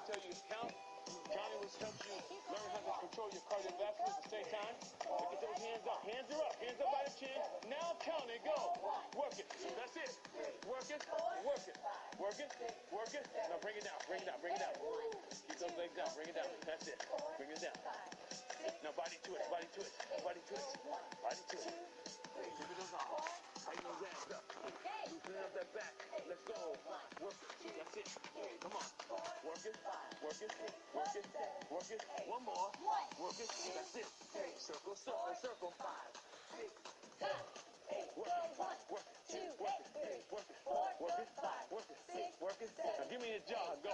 will 0.00 0.16
tell 0.16 0.22
you 0.24 0.32
to 0.32 0.44
count. 0.48 0.72
Johnny 1.28 1.56
will 1.60 1.76
help 1.76 1.96
you 2.08 2.16
learn 2.48 2.68
how 2.72 2.80
to 2.88 2.92
control 3.04 3.28
your 3.36 3.44
cardiovascular 3.52 4.16
at 4.16 4.22
the 4.24 4.30
same 4.32 4.48
time. 4.48 4.74
Get 4.80 5.40
those 5.44 5.60
hands 5.60 5.84
up. 5.84 6.00
Hands 6.08 6.28
are 6.32 6.40
up. 6.40 6.54
Hands 6.56 6.80
up 6.80 6.88
by 6.88 7.02
the 7.04 7.14
chin. 7.20 7.40
Now 7.68 7.86
count 8.00 8.24
it. 8.32 8.40
Go. 8.40 8.56
Work 9.12 9.36
it. 9.36 9.44
That's 9.76 9.96
it. 10.00 10.12
Work 10.64 10.88
it. 10.88 11.02
Work 11.44 11.64
it. 11.68 11.76
Work 12.16 12.40
it. 12.40 12.50
Work 12.88 13.12
it. 13.12 13.24
Now 13.28 13.60
bring 13.60 13.76
it 13.76 13.84
down. 13.84 13.98
Bring 14.08 14.24
it 14.24 14.28
down. 14.30 14.38
Bring 14.40 14.56
it 14.56 14.62
down. 14.64 14.72
Keep 15.52 15.58
those 15.60 15.76
legs 15.76 15.92
down. 15.92 16.08
Bring 16.16 16.28
it 16.32 16.36
down. 16.36 16.48
That's 16.64 16.86
it. 16.88 16.98
Bring 17.36 17.50
it 17.52 17.60
down. 17.60 17.76
Now 18.80 18.92
body 18.96 19.20
to 19.20 19.30
it. 19.36 19.44
Body 19.52 19.68
to 19.68 19.80
it. 19.84 19.92
Body 20.24 20.40
to 20.48 20.54
it. 20.56 20.68
Body 21.20 21.42
to 21.44 21.56
it. 21.60 21.76
Give 22.40 22.68
it 22.72 22.76
those 22.80 22.94
arms. 22.96 23.28
Tighten 23.68 23.84
those 23.84 24.00
abs 24.08 24.32
up. 24.32 24.44
Loosen 25.12 25.36
up 25.44 25.52
that 25.52 25.68
back. 25.76 25.94
Let's 26.24 26.44
go. 26.48 26.72
Work 27.20 27.36
it. 27.68 27.76
That's 27.76 28.00
it. 28.00 28.08
Come 28.64 28.72
on 28.80 29.29
work 30.40 30.56
it, 30.56 30.72
work 31.68 31.84
it, 31.92 32.00
one 32.24 32.40
more, 32.48 32.72
work 33.20 33.36
it, 33.36 33.44
that's 33.44 33.92
it, 33.92 34.08
three, 34.32 34.56
circle, 34.56 34.96
circle, 34.96 35.36
circle, 35.36 35.72
five, 35.76 36.16
six, 36.56 36.72
seven, 37.20 37.44
eight, 37.92 38.08
work 42.40 42.56
it. 42.56 42.72
Now 42.80 43.04
give 43.12 43.20
me 43.20 43.36
your 43.36 43.44
job, 43.44 43.84
go. 43.84 43.92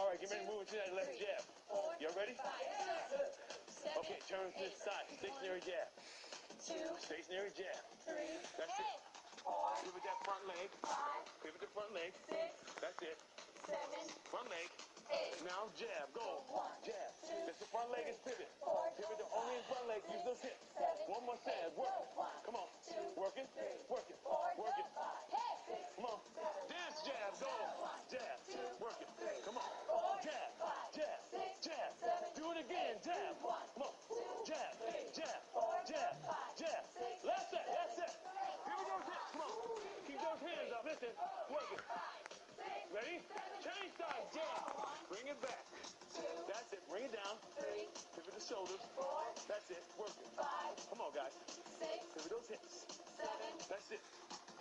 All 0.00 0.08
right, 0.08 0.16
get 0.16 0.32
ready 0.32 0.44
to 0.44 0.48
move 0.48 0.64
into 0.64 0.80
that 0.80 0.96
left 0.96 1.12
jab. 1.20 1.44
Y'all 2.00 2.16
ready? 2.16 2.32
Okay, 4.00 4.18
turn 4.32 4.48
to 4.48 4.56
this 4.56 4.80
side, 4.80 5.04
stationary 5.12 5.60
jab. 5.60 5.92
Two, 6.64 6.88
stationary 7.04 7.52
jab. 7.52 7.84
Three, 8.08 8.32
that's 8.56 8.80
it. 8.80 8.96
Pivot 9.84 10.02
that 10.08 10.18
front 10.24 10.40
leg. 10.48 10.72
Five, 10.88 11.20
pivot 11.44 11.60
the 11.60 11.68
front 11.76 11.92
leg. 11.92 12.16
Six, 12.32 12.64
that's 12.80 13.00
it. 13.04 13.20
Seven, 13.68 14.08
front 14.32 14.48
leg. 14.48 14.95
Now 15.46 15.70
jab. 15.78 16.10
Go. 16.10 16.42
Jab. 16.82 17.10
That's 17.46 17.60
the 17.62 17.68
front 17.70 17.94
leg 17.94 18.10
is 18.10 18.18
pivot. 18.26 18.50
Pivot 18.98 19.18
the 19.22 19.30
only 19.30 19.58
front 19.70 19.86
leg. 19.86 20.02
Use 20.10 20.24
those 20.26 20.42
hips. 20.42 20.58
One 21.06 21.22
more 21.22 21.38
time. 21.46 21.70
Work. 21.78 21.94
Come 22.42 22.58
on. 22.58 22.66
Work 23.14 23.38
it. 23.38 23.46
Work 23.46 23.62
it. 23.62 23.78
Work 23.85 23.85
Bring 46.90 47.04
it 47.04 47.14
down. 47.18 47.34
Pivot 48.14 48.34
the 48.34 48.44
shoulders. 48.46 48.78
Four. 48.94 49.26
That's 49.50 49.66
it. 49.74 49.82
Work 49.98 50.14
it. 50.22 50.30
Come 50.38 51.00
on, 51.02 51.10
guys. 51.10 51.34
Six. 51.82 51.98
Pivot 52.14 52.30
those 52.30 52.46
hips. 52.46 52.86
Seven. 53.18 53.52
That's 53.66 53.90
it. 53.90 54.02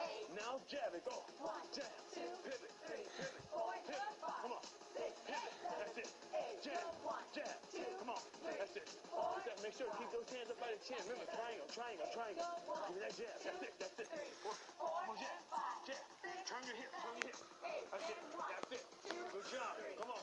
Eight. 0.01 0.27
Now 0.33 0.57
jab 0.65 0.91
it. 0.97 1.05
Go. 1.05 1.21
One. 1.37 1.61
Jab. 1.69 1.87
Pivot. 2.11 2.73
Three. 2.89 3.05
Pivot. 3.15 3.43
Four. 3.53 3.69
Pivot. 3.85 4.01
Five. 4.19 4.41
Come 4.41 4.53
on. 4.57 4.63
Six. 4.97 5.13
Pivot. 5.29 5.53
Seven, 5.61 5.77
That's 5.85 5.97
it. 6.01 6.09
Eight. 6.33 6.57
Jab. 6.65 6.85
Jab. 7.31 7.57
Come 8.01 8.09
on. 8.09 8.21
That's 8.41 8.73
it. 8.73 8.87
Get 8.89 9.43
that. 9.45 9.57
Make 9.61 9.75
sure 9.77 9.85
to 9.85 9.95
keep 10.01 10.09
those 10.09 10.29
hands 10.33 10.49
up 10.49 10.57
by 10.57 10.73
the 10.73 10.81
chin. 10.81 10.99
Remember, 11.05 11.29
triangle, 11.29 11.67
triangle, 11.69 12.07
triangle. 12.09 12.45
Give 12.89 12.95
me 12.97 13.01
that 13.05 13.13
jab. 13.13 13.37
That's 13.45 13.61
it. 13.61 13.73
That's 13.77 13.97
it. 14.01 14.09
Work. 14.41 14.59
Come 14.81 15.13
on, 15.13 15.17
jab. 15.21 15.39
Jab. 15.85 16.14
Turn 16.45 16.61
your 16.61 16.77
hip. 16.77 16.93
Turn 16.93 17.17
your 17.17 17.33
hip. 17.33 17.41
That's 17.89 18.05
it. 18.05 18.21
That's 18.21 18.69
it. 18.77 18.85
Good 19.33 19.47
job. 19.49 19.73
Come 19.97 20.13
on. 20.13 20.21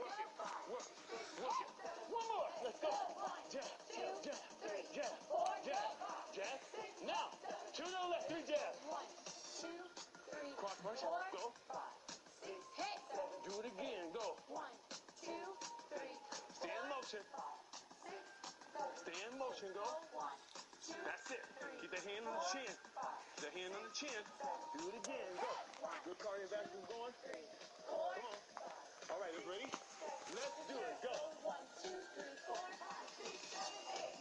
Work 0.00 0.16
it. 0.16 0.30
Work. 0.72 0.88
it. 0.88 1.28
Work 1.44 1.60
it. 1.60 1.68
One 2.08 2.24
more. 2.32 2.48
Let's 2.64 2.80
go. 2.80 2.88
Jab. 3.52 3.68
Jab. 3.92 4.16
Jab. 4.24 5.12
Jab. 5.68 5.92
Jab. 6.32 6.58
Now. 7.04 7.28
To 7.76 7.82
the 7.84 8.00
left. 8.08 8.32
Three 8.32 8.48
jabs. 8.48 8.80
Cross 10.56 10.80
punch. 10.80 11.04
Go. 11.36 11.52
Hit. 12.48 12.56
Do 13.44 13.52
it 13.60 13.68
again. 13.68 14.08
Go. 14.16 14.40
Stay 16.56 16.72
in 16.72 16.88
motion. 16.88 17.20
Stay 18.96 19.18
in 19.20 19.36
motion. 19.36 19.68
Go. 19.76 19.84
That's 21.04 21.28
it. 21.28 21.44
Keep 21.84 21.90
the 21.92 22.00
hand 22.08 22.24
on 22.24 22.40
the 22.40 22.44
chin. 22.56 22.87
The 23.38 23.46
hand 23.54 23.70
on 23.70 23.86
the 23.86 23.94
chin. 23.94 24.10
Do 24.74 24.82
it 24.90 24.98
again. 24.98 25.30
Go. 25.38 25.46
Good 26.04 26.18
cardiovascular 26.18 26.90
going. 26.90 27.14
Come 27.86 28.26
on. 28.26 28.38
All 29.14 29.18
right, 29.22 29.30
ready? 29.46 29.70
Let's 30.34 30.58
do 30.66 30.74
it. 30.74 30.96
Go. 31.06 31.14
One, 31.46 31.62
two, 31.78 31.94
three, 32.18 32.34
four, 32.50 32.58
five, 32.58 33.06
six, 33.14 33.30
seven, 33.54 33.78
eight. 33.94 34.18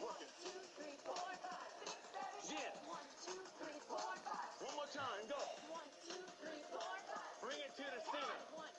Yeah. 2.46 2.72
One, 2.86 3.08
two, 3.26 3.42
three, 3.58 3.80
four, 3.90 3.98
five. 3.98 4.50
One 4.62 4.76
more 4.86 4.92
time. 4.94 5.22
Go. 5.26 5.42
One, 5.74 5.90
two, 6.06 6.22
three, 6.38 6.62
four, 6.70 6.86
five. 6.86 7.34
Bring 7.42 7.58
it 7.58 7.74
to 7.74 7.86
the 7.90 8.02
center. 8.06 8.38
One, 8.54 8.70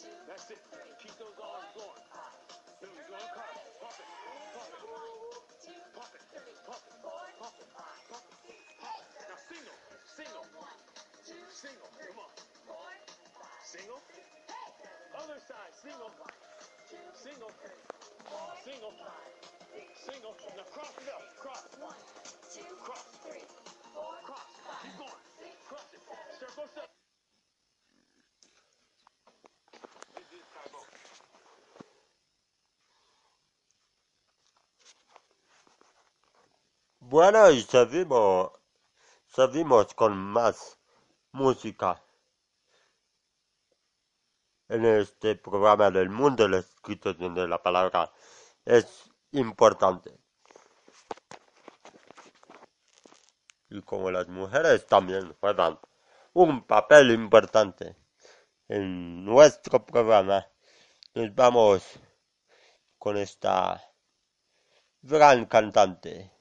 two, 0.00 0.08
That's 0.24 0.48
it. 0.56 0.60
Keep 1.04 1.20
those 1.20 1.36
arms 1.36 1.68
going. 1.76 2.11
Single. 10.22 10.46
Single. 11.50 11.90
Come 11.98 12.18
on. 12.18 12.30
Single. 13.64 14.00
Other 15.18 15.40
side. 15.48 15.72
Single. 15.82 16.10
Single. 17.14 17.50
Single. 18.64 18.92
Single. 20.06 20.34
Now 20.56 20.66
cross 20.70 20.94
it 20.98 21.08
up. 21.10 21.22
Cross. 21.40 21.66
Cross. 21.74 22.00
Cross. 22.82 23.06
Keep 24.82 24.98
going. 24.98 25.18
Cross 25.68 25.88
it. 25.92 26.00
Circle, 26.38 26.66
circle. 26.74 26.88
This 30.14 30.28
is 30.32 30.44
y 37.50 37.62
seguimos, 37.62 38.52
seguimos 39.32 39.94
con 39.94 40.14
más 40.16 40.78
música 41.32 42.02
en 44.68 44.84
este 44.84 45.36
programa 45.36 45.90
del 45.90 46.10
mundo 46.10 46.42
del 46.42 46.54
escrito 46.54 47.14
donde 47.14 47.48
la 47.48 47.62
palabra 47.62 48.12
es 48.66 49.10
importante. 49.30 50.18
Y 53.70 53.80
como 53.82 54.10
las 54.10 54.28
mujeres 54.28 54.86
también 54.86 55.34
juegan 55.40 55.78
un 56.34 56.66
papel 56.66 57.10
importante 57.10 57.96
en 58.68 59.24
nuestro 59.24 59.84
programa, 59.86 60.46
nos 61.14 61.34
vamos 61.34 61.82
con 62.98 63.16
esta 63.16 63.82
gran 65.00 65.46
cantante. 65.46 66.31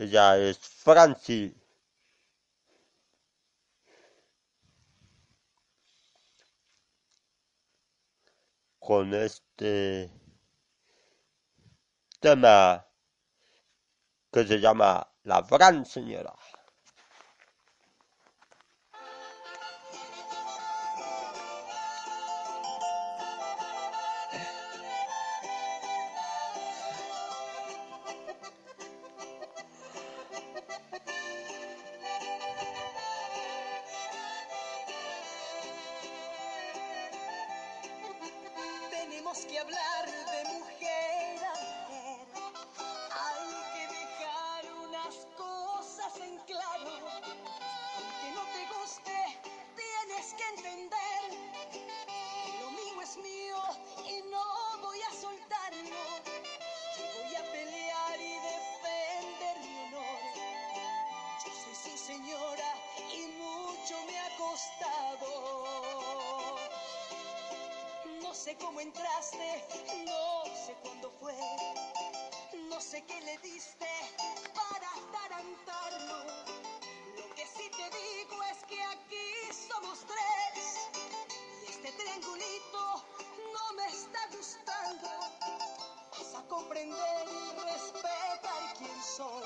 Ella 0.00 0.38
es 0.38 0.58
Franci. 0.58 1.54
Con 8.78 9.12
este 9.12 10.10
tema 12.18 12.86
que 14.32 14.46
se 14.46 14.58
llama 14.58 15.06
La 15.24 15.42
Gran 15.42 15.84
Señora. 15.84 16.34
Que 39.50 39.58
hablar 39.58 40.19
No 68.50 68.56
sé 68.56 68.64
cómo 68.64 68.80
entraste, 68.80 69.64
no 70.06 70.44
sé 70.66 70.74
cuándo 70.82 71.08
fue, 71.20 71.32
no 72.68 72.80
sé 72.80 73.00
qué 73.04 73.20
le 73.20 73.38
diste 73.38 73.86
para 74.52 74.90
tarantarlo. 75.12 76.24
Lo 77.16 77.34
que 77.36 77.46
sí 77.46 77.70
te 77.70 77.84
digo 77.96 78.42
es 78.50 78.64
que 78.64 78.82
aquí 78.82 79.54
somos 79.68 80.00
tres 80.00 80.88
y 81.62 81.70
este 81.70 81.92
triangulito 81.92 83.04
no 83.52 83.72
me 83.74 83.86
está 83.86 84.26
gustando. 84.36 85.08
Vas 86.10 86.34
a 86.34 86.42
comprender 86.48 87.28
y 87.28 87.72
respetar 87.72 88.74
quién 88.78 89.00
soy. 89.00 89.44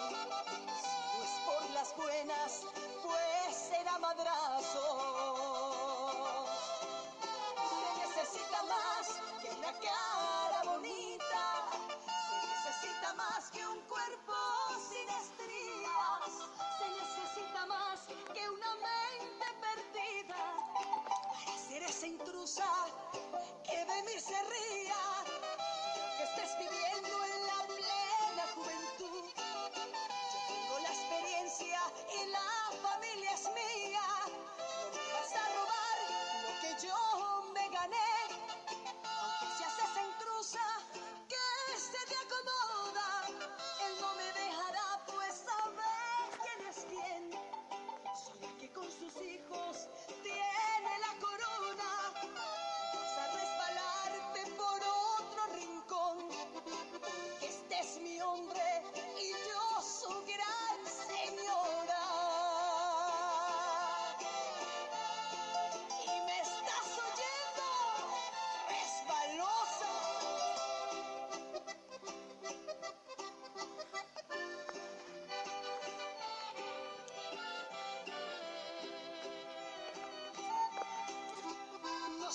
Si 0.80 0.96
no 1.12 1.24
es 1.24 1.40
por 1.44 1.70
las 1.72 1.94
buenas, 1.94 2.62
pues 3.02 3.54
será 3.68 3.98
madrazo. 3.98 5.33
se 9.84 9.90
necesita 12.46 13.12
más 13.14 13.50
que 13.50 13.66
un 13.66 13.80
cuerpo 13.82 14.32
sin 14.88 15.10
estrías, 15.10 16.48
se 16.78 16.88
necesita 16.88 17.66
más 17.66 18.06
que 18.32 18.48
una 18.48 18.76
mente 18.76 19.44
perdida. 19.60 20.56
Si 21.56 21.74
eres 21.74 22.02
intrusa, 22.02 22.86
que 23.64 23.84
ven 23.84 24.03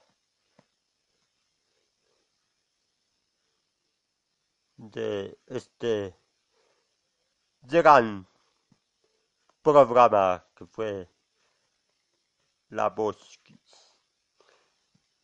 de 4.77 5.37
este 5.45 6.20
gran 7.61 8.27
programa 9.61 10.45
que 10.55 10.65
fue 10.65 11.09
La 12.69 12.89
Voz. 12.89 13.39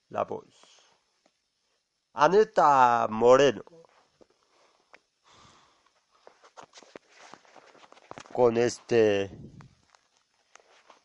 La 0.10 0.24
Voz. 0.24 0.46
Aneta 2.14 3.08
Moreno. 3.10 3.64
Con 8.34 8.58
este 8.58 9.32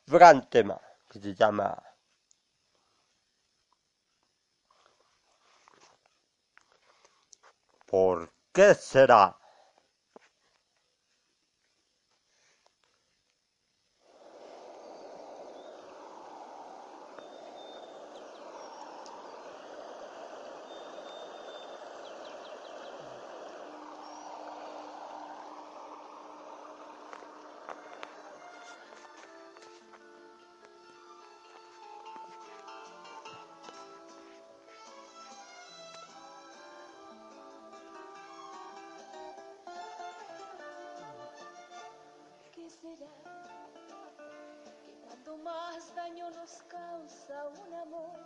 gran 0.07 0.49
tema 0.51 0.79
que 1.09 1.19
se 1.19 1.35
llama 1.35 1.83
¿Por 7.87 8.33
qué 8.53 8.75
será? 8.75 9.42
será 42.81 43.13
que 44.85 44.93
cuanto 45.05 45.37
más 45.39 45.95
daño 45.95 46.31
nos 46.31 46.63
causa 46.69 47.49
un 47.49 47.75
amor, 47.75 48.19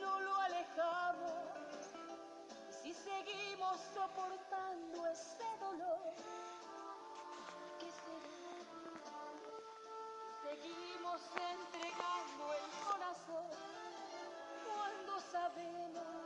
no 0.00 0.20
lo 0.20 0.34
alejamos. 0.36 1.32
Y 2.84 2.92
si 2.92 2.94
seguimos 2.94 3.80
soportando 3.94 5.06
ese 5.06 5.44
dolor, 5.60 6.14
¿qué 7.78 7.90
será? 7.90 8.42
Seguimos 10.42 11.20
entregando 11.54 12.44
el 12.60 12.70
corazón 12.86 13.46
cuando 14.66 15.20
sabemos 15.20 16.21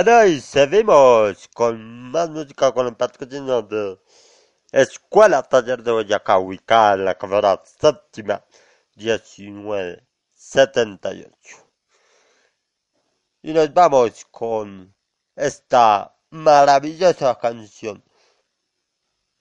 Y 0.00 0.40
seguimos 0.40 1.46
con 1.48 2.10
más 2.10 2.30
música 2.30 2.72
con 2.72 2.86
el 2.86 2.96
patrocinio 2.96 3.60
de 3.60 4.00
Escuela 4.72 5.42
Taller 5.42 5.82
de 5.82 5.92
Boyacá, 5.92 6.38
ubicada 6.38 6.94
en 6.94 7.04
la 7.04 7.18
carrera 7.18 7.60
séptima 7.66 8.42
1978. 8.96 11.30
Y 13.42 13.52
nos 13.52 13.74
vamos 13.74 14.24
con 14.30 14.94
esta 15.36 16.16
maravillosa 16.30 17.38
canción 17.38 18.02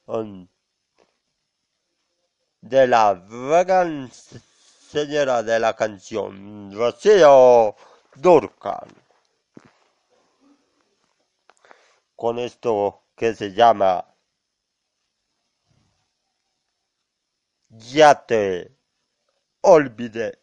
um, 0.08 0.46
de 2.60 2.86
la 2.86 3.14
gran 3.14 4.12
señora 4.12 5.42
de 5.42 5.58
la 5.58 5.74
canción, 5.74 6.76
Rocío 6.76 7.78
Durcal. 8.16 9.09
Con 12.20 12.38
esto 12.38 13.06
que 13.16 13.34
se 13.34 13.54
llama 13.54 14.06
Ya 17.94 18.14
te 18.28 18.76
olvidé. 19.62 20.40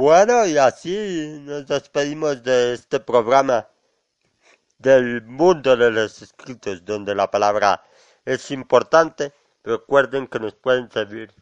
Bueno, 0.00 0.46
y 0.46 0.56
así 0.56 1.42
nos 1.42 1.66
despedimos 1.66 2.42
de 2.42 2.72
este 2.72 3.00
programa 3.00 3.68
del 4.78 5.20
mundo 5.26 5.76
de 5.76 5.90
los 5.90 6.22
escritos, 6.22 6.82
donde 6.86 7.14
la 7.14 7.30
palabra 7.30 7.84
es 8.24 8.50
importante. 8.50 9.34
Recuerden 9.62 10.26
que 10.26 10.40
nos 10.40 10.54
pueden 10.54 10.90
seguir 10.90 11.34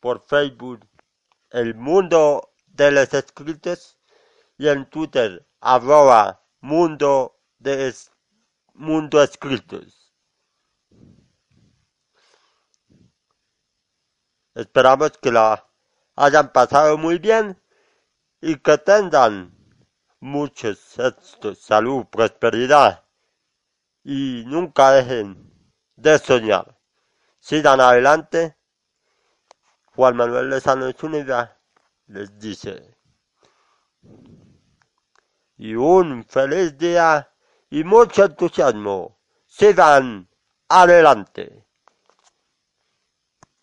por 0.00 0.20
Facebook, 0.20 0.86
el 1.48 1.74
mundo 1.74 2.52
de 2.66 2.90
los 2.90 3.14
escritos, 3.14 3.98
y 4.58 4.68
en 4.68 4.84
Twitter, 4.90 5.46
arroba 5.62 6.42
mundo 6.60 7.40
de 7.58 7.90
mundo 8.74 9.22
escritos. 9.22 10.12
Esperamos 14.54 15.12
que 15.22 15.32
la 15.32 15.66
hayan 16.16 16.52
pasado 16.52 16.98
muy 16.98 17.18
bien 17.18 17.63
y 18.46 18.56
que 18.56 18.76
tengan 18.76 19.54
muchos 20.20 20.98
éxitos, 20.98 21.60
salud, 21.60 22.04
prosperidad 22.10 23.02
y 24.04 24.44
nunca 24.46 24.90
dejen 24.92 25.50
de 25.96 26.18
soñar. 26.18 26.78
Sigan 27.40 27.80
adelante. 27.80 28.58
Juan 29.94 30.16
Manuel 30.16 30.50
Lezano 30.50 30.92
Zúñiga 30.92 31.58
les 32.08 32.38
dice. 32.38 32.98
Y 35.56 35.74
un 35.74 36.22
feliz 36.24 36.76
día 36.76 37.32
y 37.70 37.82
mucho 37.82 38.26
entusiasmo. 38.26 39.20
Sigan 39.46 40.28
adelante. 40.68 41.63